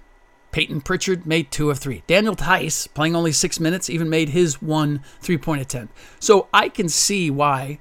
Payton 0.52 0.80
Pritchard 0.80 1.26
made 1.26 1.50
two 1.50 1.70
of 1.70 1.78
three. 1.78 2.02
Daniel 2.06 2.34
Theis, 2.34 2.88
playing 2.88 3.14
only 3.14 3.32
six 3.32 3.60
minutes, 3.60 3.88
even 3.88 4.10
made 4.10 4.30
his 4.30 4.60
one 4.60 5.02
three 5.20 5.38
point 5.38 5.62
attempt. 5.62 5.96
So 6.18 6.48
I 6.52 6.68
can 6.68 6.88
see 6.88 7.30
why, 7.30 7.78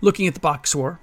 looking 0.00 0.26
at 0.26 0.34
the 0.34 0.40
box 0.40 0.70
score, 0.70 0.98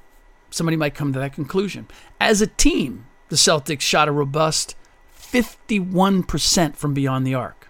somebody 0.50 0.78
might 0.78 0.96
come 0.96 1.14
to 1.14 1.20
that 1.20 1.34
conclusion. 1.34 1.88
As 2.20 2.42
a 2.42 2.48
team, 2.48 3.06
the 3.30 3.36
Celtics 3.36 3.82
shot 3.82 4.08
a 4.08 4.12
robust 4.12 4.76
51% 5.16 6.76
from 6.76 6.94
beyond 6.94 7.26
the 7.26 7.34
arc. 7.34 7.70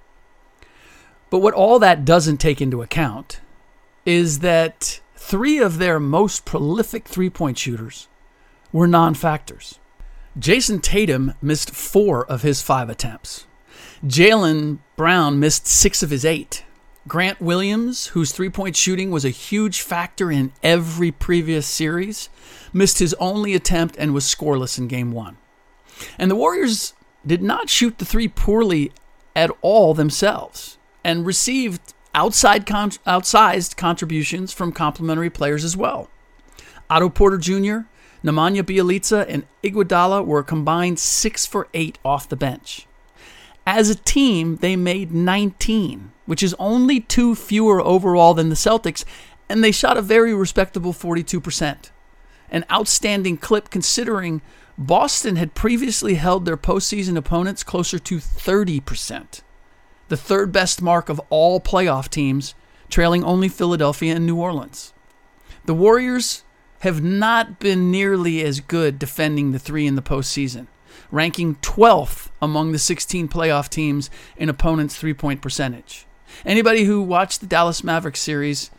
But 1.30 1.40
what 1.40 1.54
all 1.54 1.80
that 1.80 2.06
doesn't 2.06 2.38
take 2.38 2.62
into 2.62 2.82
account 2.82 3.42
is 4.06 4.40
that 4.40 5.02
three 5.16 5.60
of 5.60 5.78
their 5.78 6.00
most 6.00 6.46
prolific 6.46 7.08
three 7.08 7.30
point 7.30 7.58
shooters 7.58 8.08
were 8.72 8.88
non 8.88 9.14
factors. 9.14 9.80
Jayson 10.40 10.82
Tatum 10.82 11.34
missed 11.42 11.72
four 11.72 12.26
of 12.26 12.44
his 12.44 12.62
five 12.62 12.90
attempts. 12.90 13.48
Jaylen 14.06 14.80
Brown 14.96 15.40
missed 15.40 15.66
six 15.66 16.04
of 16.04 16.12
his 16.12 16.24
eight. 16.24 16.64
Grant 17.08 17.42
Williams, 17.42 18.08
whose 18.08 18.32
three 18.32 18.50
point 18.50 18.76
shooting 18.76 19.10
was 19.10 19.26
a 19.26 19.30
huge 19.30 19.82
factor 19.82 20.30
in 20.30 20.52
every 20.62 21.12
previous 21.12 21.66
series, 21.66 22.30
missed 22.74 23.00
his 23.00 23.16
only 23.16 23.54
attempt 23.54 23.96
and 23.98 24.14
was 24.14 24.26
scoreless 24.26 24.78
in 24.78 24.88
game 24.88 25.12
one. 25.12 25.38
And 26.20 26.30
the 26.30 26.36
Warriors 26.36 26.94
did 27.26 27.42
not 27.42 27.70
shoot 27.70 27.98
the 27.98 28.06
three 28.06 28.28
poorly 28.28 28.92
at 29.36 29.50
all 29.62 29.94
themselves 29.94 30.78
and 31.04 31.26
received 31.26 31.94
outside 32.14 32.66
con- 32.66 32.92
outsized 33.08 33.78
contributions 33.78 34.54
from 34.54 34.72
complementary 34.72 35.30
players 35.30 35.64
as 35.64 35.78
well. 35.78 36.10
Otto 36.90 37.10
Porter 37.10 37.38
Jr., 37.38 37.80
Nemanja 38.24 38.64
Bjelica 38.64 39.26
and 39.28 39.46
Iguodala 39.64 40.26
were 40.26 40.44
combined 40.44 41.00
6 41.00 41.46
for 41.46 41.68
8 41.74 41.98
off 42.04 42.30
the 42.30 42.36
bench. 42.36 42.88
As 43.66 43.90
a 43.90 43.96
team, 43.96 44.58
they 44.58 44.76
made 44.76 45.12
19, 45.12 46.12
which 46.26 46.42
is 46.42 46.56
only 46.58 47.02
two 47.02 47.36
fewer 47.36 47.82
overall 47.82 48.34
than 48.34 48.50
the 48.50 48.56
Celtics, 48.56 49.04
and 49.50 49.64
they 49.64 49.72
shot 49.72 49.98
a 49.98 50.02
very 50.02 50.34
respectable 50.34 50.94
42%. 50.94 51.92
An 52.50 52.66
outstanding 52.72 53.38
clip 53.38 53.70
considering 53.70 54.42
Boston 54.78 55.36
had 55.36 55.54
previously 55.54 56.16
held 56.16 56.46
their 56.46 56.58
postseason 56.58 57.18
opponents 57.18 57.64
closer 57.64 58.00
to 58.00 58.18
30%, 58.18 59.42
the 60.08 60.18
third 60.18 60.52
best 60.52 60.82
mark 60.82 61.10
of 61.10 61.20
all 61.30 61.60
playoff 61.60 62.10
teams, 62.10 62.56
trailing 62.90 63.24
only 63.24 63.50
Philadelphia 63.50 64.16
and 64.16 64.26
New 64.26 64.38
Orleans. 64.38 64.94
The 65.66 65.74
Warriors 65.74 66.44
have 66.80 67.04
not 67.04 67.60
been 67.60 67.92
nearly 67.92 68.42
as 68.44 68.60
good 68.60 69.00
defending 69.00 69.52
the 69.52 69.60
three 69.60 69.88
in 69.88 69.96
the 69.96 70.02
postseason, 70.02 70.68
ranking 71.12 71.56
12th 71.56 72.30
among 72.42 72.72
the 72.72 72.80
16 72.80 73.28
playoff 73.28 73.70
teams 73.70 74.10
in 74.36 74.50
opponents' 74.50 74.96
three 74.96 75.14
point 75.14 75.42
percentage. 75.42 76.06
Anybody 76.46 76.84
who 76.84 77.02
watched 77.02 77.42
the 77.42 77.48
Dallas 77.48 77.84
Mavericks 77.84 78.20
series 78.20 78.70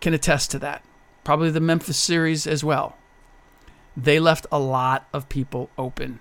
can 0.00 0.14
attest 0.14 0.50
to 0.52 0.58
that. 0.60 0.84
Probably 1.24 1.50
the 1.50 1.60
Memphis 1.60 1.96
series 1.96 2.46
as 2.46 2.62
well. 2.62 2.96
They 3.96 4.20
left 4.20 4.46
a 4.52 4.60
lot 4.60 5.08
of 5.12 5.28
people 5.28 5.70
open. 5.76 6.20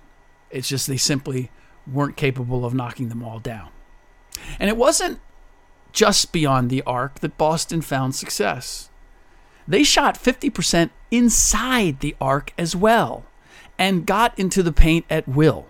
It's 0.49 0.67
just 0.67 0.87
they 0.87 0.97
simply 0.97 1.51
weren't 1.85 2.17
capable 2.17 2.65
of 2.65 2.73
knocking 2.73 3.09
them 3.09 3.23
all 3.23 3.39
down. 3.39 3.69
And 4.59 4.69
it 4.69 4.77
wasn't 4.77 5.19
just 5.91 6.31
beyond 6.31 6.69
the 6.69 6.83
arc 6.83 7.19
that 7.19 7.37
Boston 7.37 7.81
found 7.81 8.15
success. 8.15 8.89
They 9.67 9.83
shot 9.83 10.15
50% 10.15 10.89
inside 11.11 11.99
the 11.99 12.15
arc 12.21 12.53
as 12.57 12.75
well 12.75 13.25
and 13.77 14.05
got 14.05 14.37
into 14.39 14.63
the 14.63 14.71
paint 14.71 15.05
at 15.09 15.27
will. 15.27 15.67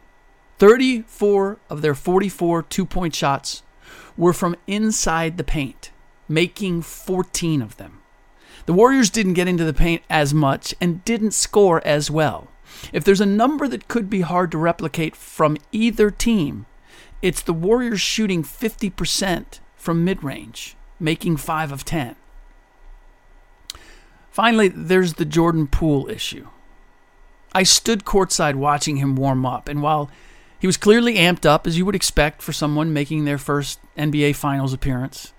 34 0.60 1.60
of 1.70 1.82
their 1.82 1.96
44 1.96 2.64
two 2.64 2.86
point 2.86 3.16
shots 3.16 3.64
were 4.16 4.34
from 4.34 4.56
inside 4.66 5.38
the 5.38 5.44
paint, 5.44 5.92
making 6.28 6.82
14 6.82 7.62
of 7.62 7.78
them. 7.78 8.02
The 8.66 8.74
Warriors 8.74 9.10
didn't 9.10 9.34
get 9.34 9.48
into 9.48 9.64
the 9.64 9.74
paint 9.74 10.04
as 10.10 10.34
much 10.34 10.76
and 10.82 11.06
didn't 11.06 11.32
score 11.32 11.86
as 11.86 12.12
well. 12.12 12.50
If 12.92 13.04
there's 13.04 13.22
a 13.22 13.26
number 13.26 13.68
that 13.68 13.88
could 13.88 14.10
be 14.10 14.22
hard 14.22 14.52
to 14.52 14.58
replicate 14.58 15.16
from 15.16 15.58
either 15.72 16.12
team, 16.12 16.66
It's 17.22 17.42
the 17.42 17.54
Warriors 17.54 18.02
shooting 18.02 18.44
50% 18.44 19.60
from 19.76 20.04
mid 20.06 20.24
range, 20.24 20.76
making 21.00 21.38
5 21.38 21.72
of 21.72 21.84
10. 21.84 22.16
Finally, 24.38 24.68
there's 24.68 25.16
the 25.16 25.26
Jordan 25.26 25.66
Poole 25.66 26.08
issue. 26.12 26.48
I 27.54 27.64
stood 27.64 28.06
courtside 28.06 28.54
watching 28.54 28.98
him 28.98 29.16
warm 29.16 29.48
up, 29.48 29.68
and 29.68 29.82
while 29.82 30.12
he 30.60 30.68
was 30.68 30.78
clearly 30.78 31.16
amped 31.16 31.44
up, 31.44 31.66
as 31.66 31.76
you 31.76 31.88
would 31.88 31.96
expect 31.96 32.44
for 32.44 32.54
someone 32.54 32.94
making 32.94 33.26
their 33.26 33.40
first 33.40 33.80
NBA 33.98 34.36
Finals 34.36 34.74
appearance, 34.74 35.34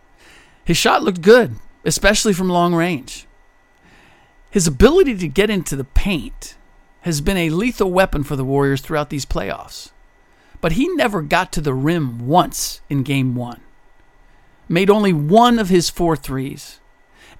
his 0.64 0.76
shot 0.76 1.04
looked 1.04 1.22
good, 1.22 1.54
especially 1.84 2.32
from 2.32 2.48
long 2.48 2.74
range. 2.74 3.28
His 4.50 4.66
ability 4.66 5.16
to 5.18 5.28
get 5.28 5.48
into 5.48 5.76
the 5.76 5.84
paint 5.84 6.56
has 7.02 7.20
been 7.20 7.36
a 7.36 7.50
lethal 7.50 7.92
weapon 7.92 8.24
for 8.24 8.34
the 8.34 8.44
Warriors 8.44 8.80
throughout 8.80 9.10
these 9.10 9.24
playoffs. 9.24 9.92
But 10.60 10.72
he 10.72 10.88
never 10.88 11.22
got 11.22 11.52
to 11.52 11.60
the 11.60 11.72
rim 11.72 12.26
once 12.26 12.80
in 12.90 13.04
game 13.04 13.36
one, 13.36 13.60
made 14.68 14.90
only 14.90 15.12
one 15.12 15.60
of 15.60 15.68
his 15.68 15.88
four 15.88 16.16
threes, 16.16 16.80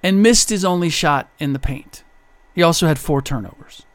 and 0.01 0.23
missed 0.23 0.49
his 0.49 0.65
only 0.65 0.89
shot 0.89 1.29
in 1.39 1.53
the 1.53 1.59
paint. 1.59 2.03
He 2.55 2.63
also 2.63 2.87
had 2.87 2.99
four 2.99 3.21
turnovers. 3.21 3.85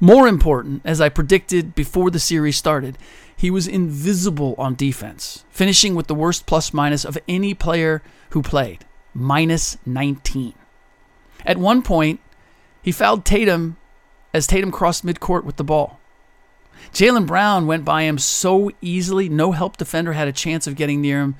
More 0.00 0.28
important, 0.28 0.82
as 0.84 1.00
I 1.00 1.08
predicted 1.08 1.74
before 1.74 2.10
the 2.10 2.18
series 2.18 2.56
started, 2.56 2.96
he 3.36 3.50
was 3.50 3.66
invisible 3.66 4.54
on 4.56 4.74
defense, 4.74 5.44
finishing 5.50 5.94
with 5.94 6.06
the 6.06 6.14
worst 6.14 6.46
plus 6.46 6.72
minus 6.72 7.04
of 7.04 7.18
any 7.28 7.54
player 7.54 8.02
who 8.30 8.42
played 8.42 8.84
minus 9.12 9.76
19. 9.84 10.54
At 11.44 11.58
one 11.58 11.82
point, 11.82 12.20
he 12.82 12.92
fouled 12.92 13.24
Tatum 13.24 13.76
as 14.32 14.46
Tatum 14.46 14.72
crossed 14.72 15.04
midcourt 15.04 15.44
with 15.44 15.56
the 15.56 15.64
ball. 15.64 16.00
Jaylen 16.92 17.26
Brown 17.26 17.66
went 17.66 17.84
by 17.84 18.02
him 18.02 18.18
so 18.18 18.70
easily, 18.80 19.28
no 19.28 19.52
help 19.52 19.76
defender 19.76 20.12
had 20.12 20.28
a 20.28 20.32
chance 20.32 20.66
of 20.66 20.76
getting 20.76 21.00
near 21.00 21.20
him 21.20 21.36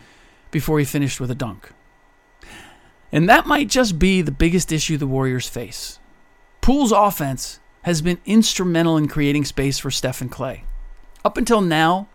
before 0.50 0.78
he 0.78 0.84
finished 0.84 1.20
with 1.20 1.30
a 1.30 1.34
dunk. 1.34 1.72
And 3.14 3.28
that 3.28 3.46
might 3.46 3.68
just 3.68 4.00
be 4.00 4.22
the 4.22 4.32
biggest 4.32 4.72
issue 4.72 4.96
the 4.96 5.06
Warriors 5.06 5.48
face. 5.48 6.00
Poole's 6.60 6.90
offense 6.90 7.60
has 7.82 8.02
been 8.02 8.18
instrumental 8.26 8.96
in 8.96 9.06
creating 9.06 9.44
space 9.44 9.78
for 9.78 9.92
Steph 9.92 10.20
and 10.20 10.32
Klay. 10.32 10.62
Up 11.24 11.36
until 11.38 11.60
now, 11.60 12.08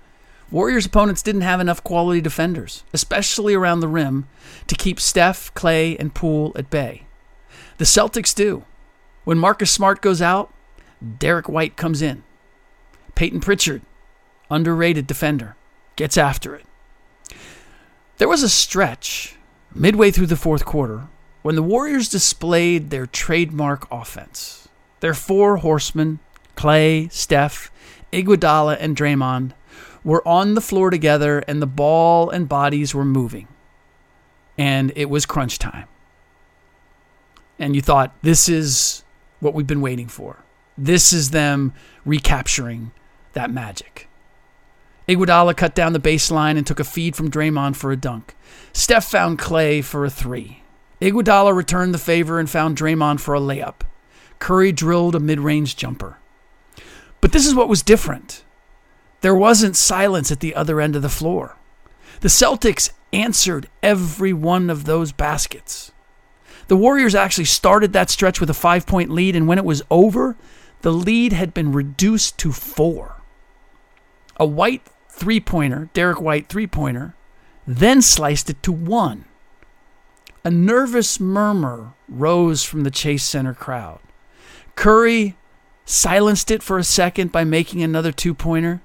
Warriors 0.52 0.86
opponents 0.86 1.22
didn't 1.22 1.42
have 1.42 1.62
enough 1.62 1.86
quality 1.86 2.20
defenders, 2.20 2.84
especially 2.92 3.54
around 3.54 3.80
the 3.80 3.88
rim, 3.88 4.28
to 4.68 4.76
keep 4.76 5.00
Steph, 5.00 5.54
Klay, 5.54 5.98
and 5.98 6.14
Poole 6.14 6.52
at 6.58 6.70
bay. 6.70 7.04
The 7.78 7.86
Celtics 7.86 8.36
do. 8.36 8.66
When 9.24 9.38
Marcus 9.38 9.72
Smart 9.72 10.02
goes 10.02 10.22
out, 10.22 10.54
Derrick 11.18 11.48
White 11.48 11.78
comes 11.78 12.02
in. 12.02 12.24
Payton 13.16 13.40
Pritchard, 13.40 13.84
underrated 14.52 15.08
defender, 15.08 15.56
gets 15.96 16.18
after 16.18 16.56
it. 16.56 16.66
There 18.18 18.28
was 18.28 18.44
a 18.44 18.50
stretch 18.50 19.38
midway 19.74 20.12
through 20.12 20.28
the 20.28 20.36
fourth 20.36 20.66
quarter 20.66 21.08
when 21.42 21.56
the 21.56 21.64
Warriors 21.64 22.10
displayed 22.10 22.90
their 22.90 23.06
trademark 23.06 23.88
offense. 23.92 24.68
Their 25.00 25.14
four 25.14 25.58
horsemen, 25.58 26.20
Klay, 26.58 27.12
Steph, 27.12 27.72
Iguodala, 28.12 28.78
and 28.80 28.96
Draymond, 28.96 29.54
were 30.04 30.28
on 30.28 30.56
the 30.56 30.62
floor 30.62 30.90
together 30.90 31.40
and 31.48 31.62
the 31.62 31.68
ball 31.68 32.30
and 32.30 32.50
bodies 32.50 32.94
were 32.94 33.06
moving. 33.06 33.48
And 34.58 34.92
it 34.96 35.10
was 35.10 35.26
crunch 35.26 35.60
time. 35.60 35.88
And 37.58 37.76
you 37.76 37.82
thought, 37.82 38.14
this 38.22 38.50
is 38.50 39.04
what 39.40 39.54
we've 39.54 39.68
been 39.68 39.82
waiting 39.82 40.08
for. 40.08 40.38
This 40.78 41.14
is 41.14 41.32
them 41.32 41.74
recapturing 42.06 42.92
that 43.34 43.52
magic. 43.52 44.09
Iguodala 45.10 45.58
cut 45.58 45.74
down 45.74 45.94
the 45.94 46.00
baseline 46.00 46.56
and 46.56 46.68
took 46.68 46.80
a 46.80 46.84
feed 46.84 47.16
from 47.16 47.32
Draymond 47.32 47.76
for 47.76 47.92
a 47.92 47.98
dunk. 47.98 48.36
Steph 48.74 49.06
found 49.06 49.40
Klay 49.40 49.84
for 49.84 50.06
a 50.06 50.10
three. 50.10 50.62
Iguodala 51.02 51.52
returned 51.56 51.96
the 51.96 51.98
favor 51.98 52.40
and 52.40 52.48
found 52.48 52.78
Draymond 52.78 53.20
for 53.20 53.34
a 53.34 53.40
layup. 53.40 53.82
Curry 54.38 54.72
drilled 54.72 55.16
a 55.16 55.20
mid-range 55.20 55.76
jumper. 55.76 56.20
But 57.22 57.32
this 57.32 57.48
is 57.48 57.56
what 57.56 57.68
was 57.68 57.82
different. 57.82 58.44
There 59.22 59.34
wasn't 59.34 59.76
silence 59.76 60.32
at 60.32 60.42
the 60.42 60.54
other 60.54 60.80
end 60.80 60.96
of 60.96 61.02
the 61.02 61.10
floor. 61.10 61.58
The 62.20 62.28
Celtics 62.28 62.92
answered 63.12 63.68
every 63.82 64.32
one 64.32 64.70
of 64.70 64.86
those 64.86 65.12
baskets. 65.12 65.92
The 66.68 66.78
Warriors 66.78 67.16
actually 67.16 67.46
started 67.46 67.94
that 67.94 68.12
stretch 68.12 68.40
with 68.40 68.52
a 68.52 68.54
five 68.54 68.86
point 68.86 69.10
lead, 69.10 69.36
and 69.36 69.48
when 69.48 69.58
it 69.58 69.66
was 69.66 69.82
over, 69.90 70.38
the 70.82 70.94
lead 70.94 71.34
had 71.34 71.52
been 71.52 71.72
reduced 71.72 72.38
to 72.38 72.52
four. 72.52 73.16
A 74.38 74.46
white 74.46 74.84
three 75.20 75.40
pointer, 75.40 75.90
Derrick 75.94 76.22
White 76.22 76.48
three 76.48 76.66
pointer, 76.66 77.14
then 77.68 78.02
sliced 78.02 78.50
it 78.50 78.64
to 78.64 78.72
one. 78.72 79.26
A 80.46 80.50
nervous 80.50 81.20
murmur 81.20 81.94
rose 82.08 82.64
from 82.64 82.84
the 82.84 82.92
Chase 82.92 83.24
Center 83.24 83.54
crowd. 83.54 84.00
Curry 84.76 85.36
silenced 85.84 86.50
it 86.50 86.64
for 86.64 86.78
a 86.78 86.84
second 86.84 87.32
by 87.32 87.44
making 87.44 87.84
another 87.84 88.14
two 88.14 88.34
pointer, 88.34 88.82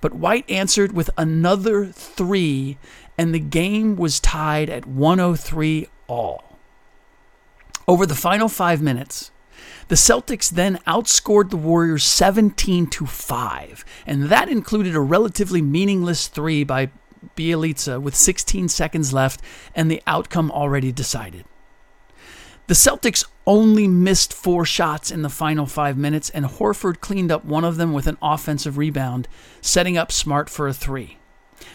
but 0.00 0.14
White 0.14 0.48
answered 0.50 0.92
with 0.92 1.08
another 1.16 1.86
three, 1.86 2.76
and 3.16 3.34
the 3.34 3.40
game 3.40 3.96
was 3.96 4.20
tied 4.20 4.68
at 4.68 4.86
103 4.86 5.88
all. 6.06 6.58
Over 7.88 8.04
the 8.04 8.14
final 8.14 8.48
five 8.48 8.82
minutes, 8.82 9.30
the 9.90 9.96
Celtics 9.96 10.48
then 10.48 10.78
outscored 10.86 11.50
the 11.50 11.56
Warriors 11.56 12.04
17 12.04 12.86
to 12.86 13.06
5, 13.06 13.84
and 14.06 14.22
that 14.26 14.48
included 14.48 14.94
a 14.94 15.00
relatively 15.00 15.60
meaningless 15.60 16.28
three 16.28 16.62
by 16.62 16.90
Bjelica 17.36 18.00
with 18.00 18.14
16 18.14 18.68
seconds 18.68 19.12
left 19.12 19.40
and 19.74 19.90
the 19.90 20.00
outcome 20.06 20.52
already 20.52 20.92
decided. 20.92 21.44
The 22.68 22.74
Celtics 22.74 23.24
only 23.48 23.88
missed 23.88 24.32
four 24.32 24.64
shots 24.64 25.10
in 25.10 25.22
the 25.22 25.28
final 25.28 25.66
five 25.66 25.98
minutes, 25.98 26.30
and 26.30 26.44
Horford 26.44 27.00
cleaned 27.00 27.32
up 27.32 27.44
one 27.44 27.64
of 27.64 27.76
them 27.76 27.92
with 27.92 28.06
an 28.06 28.16
offensive 28.22 28.78
rebound, 28.78 29.26
setting 29.60 29.98
up 29.98 30.12
Smart 30.12 30.48
for 30.48 30.68
a 30.68 30.72
three. 30.72 31.18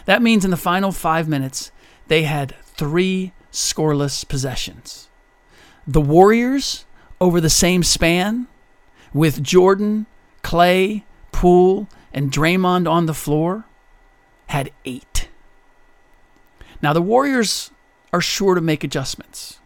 That 0.06 0.22
means 0.22 0.42
in 0.42 0.50
the 0.50 0.56
final 0.56 0.90
five 0.90 1.28
minutes, 1.28 1.70
they 2.08 2.22
had 2.22 2.54
three 2.62 3.34
scoreless 3.52 4.26
possessions. 4.26 5.10
The 5.86 6.00
Warriors, 6.00 6.85
over 7.20 7.40
the 7.40 7.50
same 7.50 7.82
span, 7.82 8.46
with 9.12 9.42
Jordan, 9.42 10.06
Klay, 10.42 11.02
Poole, 11.32 11.88
and 12.12 12.30
Draymond 12.30 12.90
on 12.90 13.06
the 13.06 13.14
floor, 13.14 13.64
had 14.48 14.70
eight. 14.84 15.28
Now, 16.82 16.92
the 16.92 17.02
Warriors 17.02 17.70
are 18.12 18.20
sure 18.20 18.54
to 18.54 18.60
make 18.60 18.84
adjustments. 18.84 19.60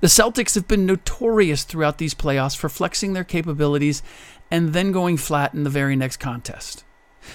The 0.00 0.06
Celtics 0.08 0.54
have 0.54 0.68
been 0.68 0.86
notorious 0.86 1.64
throughout 1.64 1.98
these 1.98 2.14
playoffs 2.14 2.56
for 2.56 2.68
flexing 2.68 3.12
their 3.12 3.24
capabilities 3.24 4.02
and 4.50 4.72
then 4.72 4.92
going 4.92 5.16
flat 5.16 5.54
in 5.54 5.64
the 5.64 5.70
very 5.70 5.96
next 5.96 6.18
contest. 6.18 6.84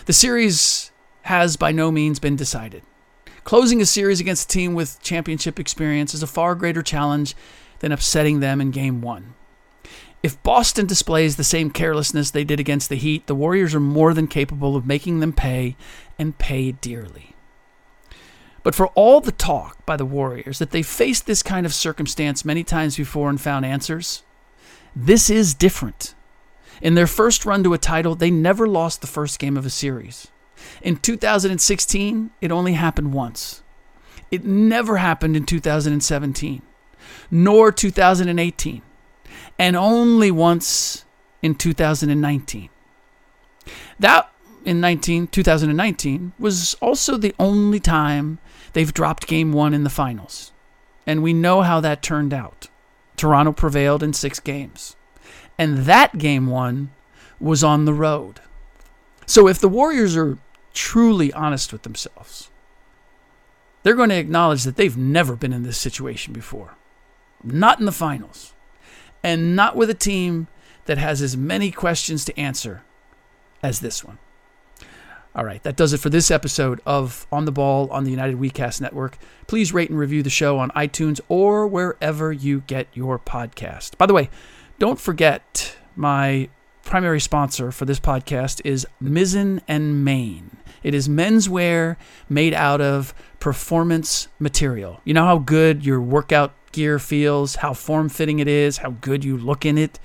The 0.05 0.13
series 0.13 0.91
has 1.23 1.57
by 1.57 1.71
no 1.71 1.91
means 1.91 2.19
been 2.19 2.35
decided. 2.35 2.83
Closing 3.43 3.81
a 3.81 3.85
series 3.85 4.19
against 4.19 4.49
a 4.49 4.53
team 4.53 4.73
with 4.75 5.01
championship 5.01 5.59
experience 5.59 6.13
is 6.13 6.23
a 6.23 6.27
far 6.27 6.55
greater 6.55 6.81
challenge 6.81 7.35
than 7.79 7.91
upsetting 7.91 8.39
them 8.39 8.61
in 8.61 8.71
game 8.71 9.01
one. 9.01 9.33
If 10.23 10.41
Boston 10.43 10.85
displays 10.85 11.35
the 11.35 11.43
same 11.43 11.71
carelessness 11.71 12.29
they 12.29 12.43
did 12.43 12.59
against 12.59 12.89
the 12.89 12.95
Heat, 12.95 13.25
the 13.25 13.35
Warriors 13.35 13.73
are 13.73 13.79
more 13.79 14.13
than 14.13 14.27
capable 14.27 14.75
of 14.75 14.85
making 14.85 15.19
them 15.19 15.33
pay 15.33 15.75
and 16.19 16.37
pay 16.37 16.73
dearly. 16.73 17.35
But 18.63 18.75
for 18.75 18.87
all 18.89 19.21
the 19.21 19.31
talk 19.31 19.83
by 19.85 19.97
the 19.97 20.05
Warriors 20.05 20.59
that 20.59 20.69
they 20.69 20.83
faced 20.83 21.25
this 21.25 21.41
kind 21.41 21.65
of 21.65 21.73
circumstance 21.73 22.45
many 22.45 22.63
times 22.63 22.97
before 22.97 23.29
and 23.29 23.41
found 23.41 23.65
answers, 23.65 24.21
this 24.95 25.31
is 25.31 25.55
different. 25.55 26.13
In 26.81 26.93
their 26.93 27.07
first 27.07 27.43
run 27.43 27.63
to 27.63 27.73
a 27.73 27.79
title, 27.79 28.13
they 28.13 28.29
never 28.29 28.67
lost 28.67 29.01
the 29.01 29.07
first 29.07 29.39
game 29.39 29.57
of 29.57 29.65
a 29.65 29.71
series. 29.71 30.27
In 30.83 30.97
2016, 30.97 32.29
it 32.39 32.51
only 32.51 32.73
happened 32.73 33.13
once. 33.13 33.63
It 34.29 34.45
never 34.45 34.97
happened 34.97 35.35
in 35.35 35.45
2017 35.45 36.61
nor 37.29 37.71
2018, 37.71 38.81
and 39.57 39.75
only 39.75 40.31
once 40.31 41.05
in 41.41 41.55
2019. 41.55 42.69
That 43.99 44.31
in 44.65 44.79
19, 44.79 45.27
2019 45.27 46.33
was 46.39 46.75
also 46.75 47.17
the 47.17 47.35
only 47.39 47.79
time 47.79 48.39
they've 48.73 48.93
dropped 48.93 49.27
game 49.27 49.53
one 49.53 49.73
in 49.73 49.83
the 49.83 49.89
finals. 49.89 50.51
And 51.05 51.23
we 51.23 51.33
know 51.33 51.61
how 51.61 51.79
that 51.81 52.03
turned 52.03 52.33
out. 52.33 52.67
Toronto 53.17 53.51
prevailed 53.51 54.03
in 54.03 54.13
six 54.13 54.39
games. 54.39 54.95
And 55.57 55.79
that 55.79 56.17
game 56.17 56.47
one 56.47 56.91
was 57.39 57.63
on 57.63 57.85
the 57.85 57.93
road. 57.93 58.39
So 59.25 59.47
if 59.47 59.59
the 59.59 59.69
Warriors 59.69 60.15
are 60.15 60.37
truly 60.73 61.33
honest 61.33 61.71
with 61.71 61.83
themselves, 61.83 62.49
they're 63.83 63.95
going 63.95 64.09
to 64.09 64.15
acknowledge 64.15 64.63
that 64.63 64.75
they've 64.75 64.97
never 64.97 65.35
been 65.35 65.53
in 65.53 65.63
this 65.63 65.77
situation 65.77 66.33
before 66.33 66.75
not 67.43 67.79
in 67.79 67.85
the 67.85 67.91
finals, 67.91 68.53
and 69.23 69.55
not 69.55 69.75
with 69.75 69.89
a 69.89 69.95
team 69.95 70.47
that 70.85 70.97
has 70.97 71.21
as 71.21 71.37
many 71.37 71.71
questions 71.71 72.25
to 72.25 72.39
answer 72.39 72.83
as 73.63 73.79
this 73.79 74.03
one. 74.03 74.17
All 75.33 75.45
right, 75.45 75.63
that 75.63 75.77
does 75.77 75.93
it 75.93 75.99
for 75.99 76.09
this 76.09 76.29
episode 76.29 76.81
of 76.85 77.25
On 77.31 77.45
the 77.45 77.53
Ball 77.53 77.89
on 77.89 78.03
the 78.03 78.11
United 78.11 78.37
WeCast 78.37 78.81
Network. 78.81 79.17
Please 79.47 79.73
rate 79.73 79.89
and 79.89 79.97
review 79.97 80.21
the 80.23 80.29
show 80.29 80.59
on 80.59 80.71
iTunes 80.71 81.21
or 81.29 81.65
wherever 81.67 82.33
you 82.33 82.63
get 82.67 82.87
your 82.93 83.17
podcast. 83.17 83.97
By 83.97 84.07
the 84.07 84.13
way, 84.13 84.29
don't 84.77 84.99
forget 84.99 85.77
my 85.95 86.49
primary 86.83 87.21
sponsor 87.21 87.71
for 87.71 87.85
this 87.85 87.99
podcast 87.99 88.59
is 88.65 88.85
Mizzen 89.01 89.61
and 89.69 90.03
Main. 90.03 90.57
It 90.83 90.93
is 90.93 91.07
menswear 91.07 91.95
made 92.27 92.53
out 92.53 92.81
of 92.81 93.13
performance 93.39 94.27
material. 94.37 94.99
You 95.05 95.13
know 95.13 95.25
how 95.25 95.37
good 95.37 95.85
your 95.85 96.01
workout 96.01 96.53
gear 96.71 96.99
feels, 96.99 97.57
how 97.57 97.73
form 97.73 98.09
fitting 98.09 98.39
it 98.39 98.47
is, 98.47 98.77
how 98.77 98.91
good 99.01 99.23
you 99.23 99.37
look 99.37 99.65
in 99.65 99.77
it? 99.77 99.99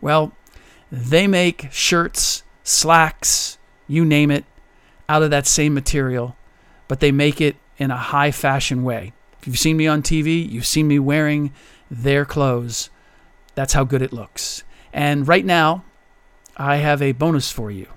Well, 0.00 0.32
they 0.90 1.26
make 1.26 1.68
shirts, 1.72 2.42
slacks, 2.62 3.58
you 3.88 4.04
name 4.04 4.30
it, 4.30 4.44
out 5.08 5.22
of 5.22 5.30
that 5.30 5.46
same 5.46 5.74
material, 5.74 6.36
but 6.88 7.00
they 7.00 7.12
make 7.12 7.40
it 7.40 7.56
in 7.78 7.90
a 7.90 7.96
high 7.96 8.30
fashion 8.30 8.82
way. 8.82 9.12
If 9.40 9.46
you've 9.46 9.58
seen 9.58 9.76
me 9.76 9.86
on 9.86 10.02
TV, 10.02 10.48
you've 10.48 10.66
seen 10.66 10.88
me 10.88 10.98
wearing 10.98 11.52
their 11.90 12.24
clothes. 12.24 12.90
That's 13.54 13.72
how 13.72 13.84
good 13.84 14.02
it 14.02 14.12
looks. 14.12 14.64
And 14.92 15.28
right 15.28 15.44
now, 15.44 15.84
I 16.56 16.76
have 16.76 17.02
a 17.02 17.12
bonus 17.12 17.50
for 17.50 17.70
you. 17.70 17.88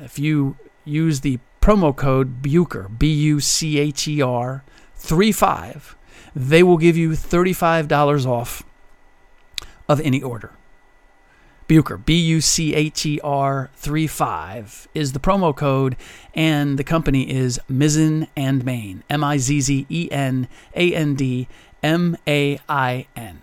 If 0.00 0.18
you 0.18 0.56
use 0.84 1.20
the 1.20 1.38
promo 1.60 1.94
code 1.94 2.42
BUCHER, 2.42 2.88
B 2.98 3.12
U 3.12 3.40
C 3.40 3.78
H 3.78 4.08
E 4.08 4.20
R 4.20 4.64
35, 4.96 5.96
they 6.34 6.62
will 6.62 6.78
give 6.78 6.96
you 6.96 7.10
$35 7.10 8.26
off 8.26 8.62
of 9.88 10.00
any 10.00 10.22
order. 10.22 10.52
Bucher, 11.68 11.96
B 11.96 12.18
U 12.18 12.40
C 12.40 12.74
H 12.74 13.06
E 13.06 13.20
R 13.22 13.70
35 13.76 14.88
is 14.94 15.12
the 15.12 15.20
promo 15.20 15.56
code, 15.56 15.96
and 16.34 16.78
the 16.78 16.84
company 16.84 17.30
is 17.30 17.58
Mizzen 17.70 18.28
and 18.36 18.64
Main, 18.64 19.04
M 19.08 19.24
I 19.24 19.38
Z 19.38 19.60
Z 19.62 19.86
E 19.88 20.08
N 20.10 20.48
A 20.74 20.94
N 20.94 21.14
D 21.14 21.48
M 21.82 22.16
A 22.26 22.58
I 22.68 23.06
N. 23.16 23.42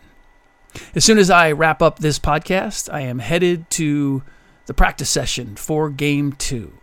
As 0.94 1.04
soon 1.04 1.18
as 1.18 1.30
I 1.30 1.52
wrap 1.52 1.82
up 1.82 2.00
this 2.00 2.20
podcast, 2.20 2.94
I 2.94 3.02
am 3.02 3.20
headed 3.20 3.70
to 3.72 4.22
the 4.68 4.74
practice 4.74 5.10
session 5.10 5.56
for 5.56 5.90
game 5.90 6.34
two. 6.34 6.74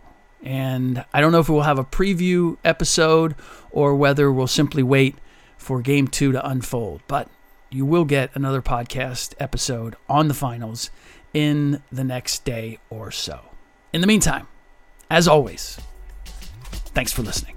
And 0.43 1.05
I 1.13 1.21
don't 1.21 1.31
know 1.31 1.39
if 1.39 1.49
we'll 1.49 1.61
have 1.61 1.79
a 1.79 1.85
preview 1.85 2.57
episode 2.65 3.35
or 3.71 3.95
whether 3.95 4.31
we'll 4.31 4.47
simply 4.47 4.83
wait 4.83 5.15
for 5.67 5.81
game 5.81 6.07
two 6.07 6.31
to 6.31 6.49
unfold. 6.49 7.01
But 7.09 7.27
you 7.69 7.85
will 7.85 8.05
get 8.05 8.33
another 8.33 8.61
podcast 8.61 9.33
episode 9.37 9.97
on 10.07 10.29
the 10.29 10.33
finals 10.33 10.89
in 11.33 11.83
the 11.91 12.05
next 12.05 12.45
day 12.45 12.79
or 12.89 13.11
so. 13.11 13.41
In 13.91 13.99
the 13.99 14.07
meantime, 14.07 14.47
as 15.09 15.27
always, 15.27 15.77
thanks 16.93 17.11
for 17.11 17.21
listening. 17.21 17.56